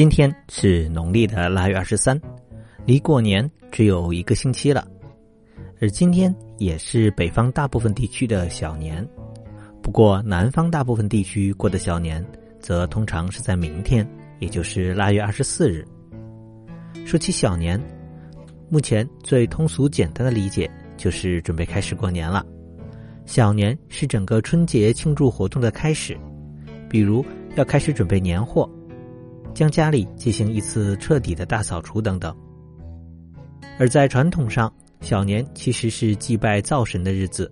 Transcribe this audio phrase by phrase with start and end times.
[0.00, 2.18] 今天是农历的腊月二十三，
[2.86, 4.88] 离过年只有一个星期了。
[5.78, 9.06] 而今天也是北方大部分地区的小年，
[9.82, 12.24] 不过南方大部分地区过的小年，
[12.60, 15.86] 则通常是在明天，也就是腊月二十四日。
[17.04, 17.78] 说起小年，
[18.70, 22.42] 目前最通俗简单的理解就是准备开始过年了。
[23.26, 26.16] 小年是整个春节庆祝活动的开始，
[26.88, 27.22] 比如
[27.54, 28.66] 要开始准备年货。
[29.54, 32.34] 将家里进行一次彻底的大扫除等等。
[33.78, 37.50] 而在传统上，小年其实是祭拜灶神的日子，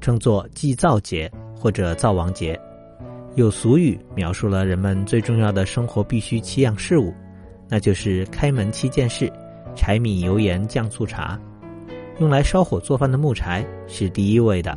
[0.00, 2.58] 称作祭灶节或者灶王节。
[3.34, 7.12] 有俗语描述了人们最重要的生活必须七样事物，
[7.68, 9.30] 那就是开门七件事：
[9.76, 11.38] 柴米油盐酱醋茶。
[12.18, 14.76] 用来烧火做饭的木柴是第一位的，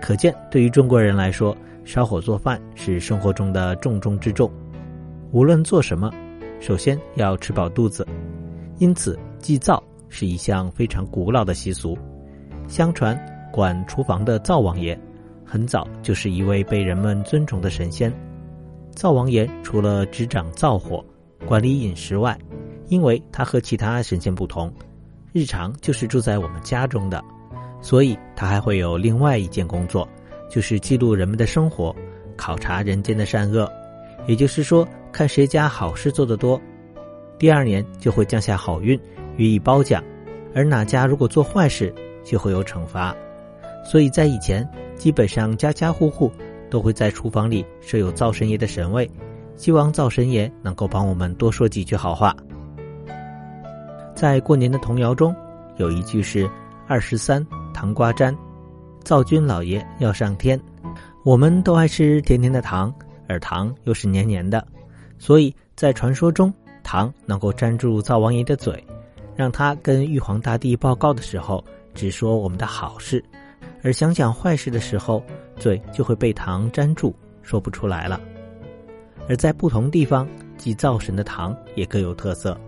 [0.00, 4.48] 可见对于中国人来说，烧火做饭是生活中的重中之重。
[5.32, 6.10] 无论做什么，
[6.58, 8.04] 首先要吃饱肚子，
[8.78, 11.96] 因此祭灶是一项非常古老的习俗。
[12.66, 13.16] 相传，
[13.52, 14.98] 管厨房的灶王爷，
[15.44, 18.12] 很早就是一位被人们尊崇的神仙。
[18.90, 21.04] 灶王爷除了执掌灶火、
[21.46, 22.36] 管理饮食外，
[22.88, 24.72] 因为他和其他神仙不同，
[25.32, 27.22] 日常就是住在我们家中的，
[27.80, 30.08] 所以他还会有另外一件工作，
[30.48, 31.94] 就是记录人们的生活，
[32.36, 33.70] 考察人间的善恶。
[34.26, 34.84] 也就是说。
[35.12, 36.60] 看谁家好事做得多，
[37.38, 38.98] 第二年就会降下好运，
[39.36, 40.00] 予以褒奖；
[40.54, 41.92] 而哪家如果做坏事，
[42.24, 43.14] 就会有惩罚。
[43.84, 44.66] 所以在以前，
[44.96, 46.30] 基本上家家户户
[46.70, 49.10] 都会在厨房里设有灶神爷的神位，
[49.56, 52.34] 希望灶神爷能够帮我们多说几句好话。
[54.14, 55.34] 在过年的童谣中，
[55.76, 56.48] 有一句是
[56.86, 57.44] “二十三
[57.74, 58.36] 糖瓜粘，
[59.02, 60.58] 灶君老爷要上天”。
[61.24, 62.94] 我们都爱吃甜甜的糖，
[63.28, 64.66] 而糖又是黏黏的。
[65.20, 68.82] 所以在传说中，糖能够粘住灶王爷的嘴，
[69.36, 71.62] 让他跟玉皇大帝报告的时候
[71.94, 73.22] 只说我们的好事，
[73.82, 75.22] 而想讲坏事的时候，
[75.56, 78.18] 嘴就会被糖粘住，说不出来了。
[79.28, 80.26] 而在不同地方
[80.56, 82.58] 祭灶神的糖也各有特色，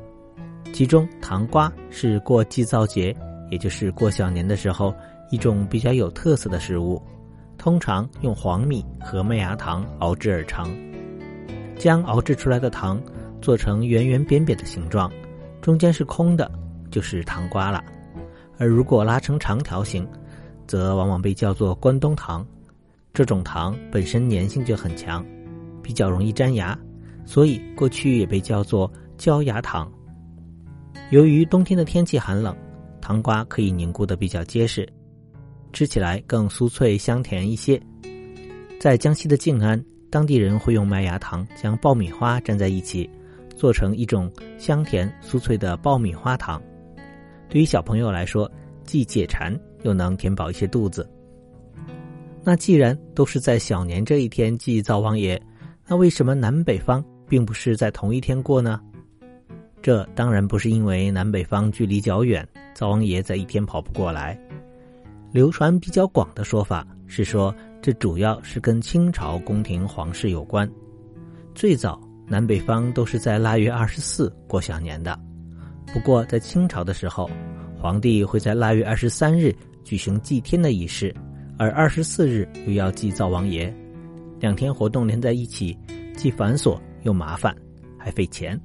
[0.75, 3.17] 其中糖瓜是过祭灶节，
[3.51, 4.95] 也就是过小年的时候
[5.31, 7.03] 一种比较有特色的食物，
[7.57, 10.92] 通常用黄米和麦芽糖熬制而成。
[11.83, 13.03] 将熬制出来的糖
[13.41, 15.11] 做成圆圆扁扁的形状，
[15.61, 16.49] 中间是空的，
[16.93, 17.83] 就是糖瓜了。
[18.57, 20.07] 而如果拉成长条形，
[20.65, 22.47] 则往往被叫做关东糖。
[23.13, 25.27] 这种糖本身粘性就很强，
[25.83, 26.79] 比较容易粘牙，
[27.27, 28.89] 所以过去也被叫做
[29.19, 29.91] 焦牙糖。
[31.11, 32.57] 由于冬天的天气寒冷，
[33.01, 34.89] 糖瓜可以凝固的比较结实，
[35.73, 37.83] 吃起来更酥脆香甜一些。
[38.79, 39.85] 在江西的静安。
[40.13, 43.09] 当地人会用麦芽糖将爆米花粘在一起，
[43.57, 46.63] 做成一种香甜酥脆的爆米花糖。
[47.49, 48.51] 对于小朋友来说，
[48.85, 51.09] 既解馋又能填饱一些肚子。
[52.45, 55.41] 那既然都是在小年这一天祭灶王爷，
[55.87, 58.79] 那为什么南北方并不是在同一天过呢？
[59.81, 64.39] 这当然不是因为南北方距离较远，灶王爷在一天跑不过来。
[65.33, 67.55] 流传比较广的说法是说。
[67.83, 70.71] 这主要是跟清朝宫廷皇室有关。
[71.53, 75.19] 最早南北方都是在腊月二十四过小年的，
[75.93, 77.29] 不过在清朝的时候，
[77.77, 81.13] 皇帝会在腊月二十三日举行祭天的仪式，
[81.59, 83.75] 而二十四日又要祭灶王爷，
[84.39, 85.77] 两天活动连在一起，
[86.17, 87.53] 既繁琐又麻烦，
[87.99, 88.59] 还费钱，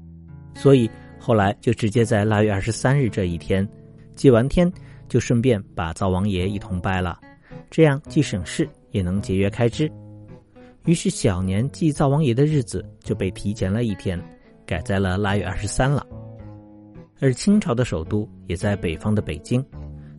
[0.54, 0.88] 所以
[1.20, 3.68] 后来就直接在腊月二十三日这一天
[4.14, 4.72] 祭完天，
[5.10, 7.20] 就顺便把灶王爷一同拜了，
[7.72, 8.70] 这样既省事。
[8.98, 9.90] 也能节约开支，
[10.86, 14.20] 于是小年祭灶王爷的日子就被提前了一天，
[14.66, 16.04] 改在了腊月二十三了。
[17.22, 19.64] 而清朝的首都也在北方的北京，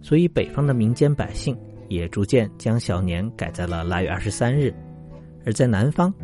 [0.00, 1.58] 所以北方的民间百姓
[1.88, 4.72] 也逐渐将小年改在了腊月二十三日。
[5.44, 6.14] 而在南方，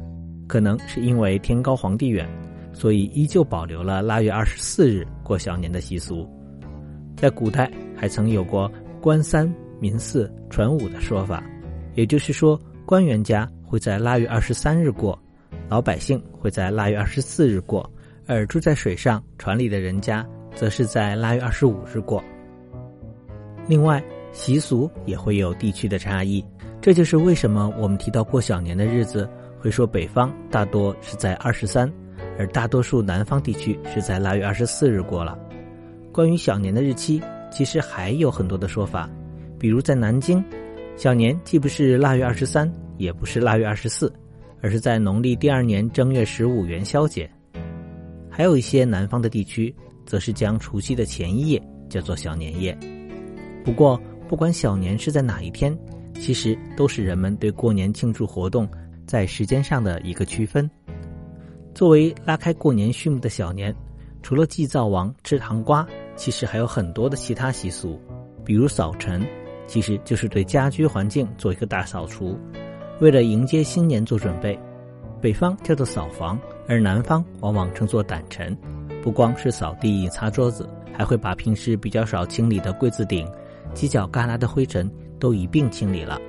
[0.47, 2.29] 可能是因为天高皇帝远，
[2.73, 6.25] 所以依旧保留了腊月二十四日过小年的习俗。
[7.17, 11.43] 在古代还曾有过官三民四传五的说法。
[11.95, 15.19] 也就是说，官员家会在腊月二十三日过，
[15.69, 17.89] 老百姓会在腊月二十四日过，
[18.27, 22.23] 而住在水上船里的人家则是在腊月二十五日过。
[23.67, 24.03] 另外，
[24.33, 26.45] 习俗也会有地区的差异，
[26.81, 31.91] 这就是为什么我们提到过小年的日子，会说北方大多是在二十三，
[32.39, 35.39] 而大多数南方地区是在腊月二十四日过了。
[36.13, 39.09] 关于小年的日期，其实还有很多的说法，
[39.59, 40.45] 比如在南京。
[40.97, 44.13] 小年既不是腊月二十三，也不是腊月二十四，
[44.63, 47.29] 而是在农历第二年正月十五元宵节。
[48.31, 49.75] 还有一些南方的地区，
[50.07, 52.77] 则是将除夕的前一夜叫做小年夜。
[53.65, 55.77] 不过，不管小年是在哪一天，
[56.21, 58.69] 其实都是人们对过年庆祝活动
[59.05, 60.71] 在时间上的一个区分。
[61.75, 63.75] 作为拉开过年序幕的小年，
[64.23, 68.01] 除了祭灶王、吃糖瓜，其实还有很多的其他习俗，
[68.45, 69.27] 比如扫尘，
[69.67, 72.39] 其实就是对家居环境做一个大扫除，
[73.01, 74.59] 为了迎接新年做准备。
[75.21, 76.39] 北方叫做扫房，
[76.69, 78.57] 而南方往往称作掸尘。
[79.03, 83.27] 不光是扫地、擦桌子，还会把平时比较少清理的柜子顶、
[83.75, 86.21] 犄角旮旯的灰尘都一并清理了。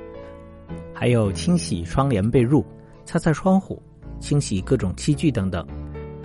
[0.94, 2.64] 还有清洗窗帘被褥、
[3.06, 3.82] 擦擦窗户。
[4.18, 5.68] 清洗各种器具等等，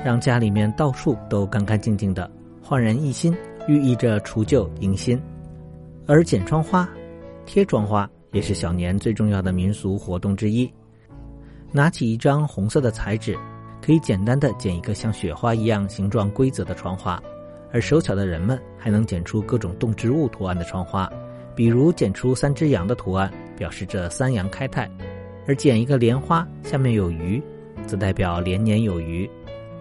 [0.05, 2.31] 让家里面到处都干干净净的，
[2.63, 3.37] 焕然一新，
[3.67, 5.21] 寓意着除旧迎新。
[6.07, 6.89] 而剪窗花、
[7.51, 10.73] 贴窗花也是小年最重要的民俗活动之一。
[11.73, 13.37] 拿起一张红色的彩纸，
[13.83, 17.21] 可以简单的剪一个像雪花一样形状规则的窗花，
[17.73, 21.13] 而手巧的人们还能剪出各种动植物图案的窗花，
[21.57, 24.89] 比如剪出三只羊的图案，表示着三羊开泰；
[25.49, 27.43] 而剪一个莲花，下面有鱼。
[27.85, 29.29] 则代表连年有余。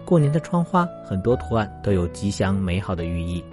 [0.04, 3.44] 过年的窗花，很多图案都有吉祥美好的寓意。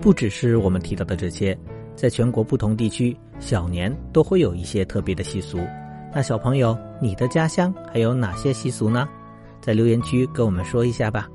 [0.00, 1.56] 不只是我们提到的这些，
[1.96, 5.58] 在全国不同地区，小年都会有一些特别的习俗。
[6.14, 9.08] 那小朋友，你的家乡还有哪些习俗呢？
[9.60, 11.26] 在留言区跟我们说一下吧。